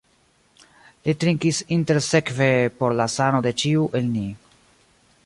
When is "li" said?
1.07-1.13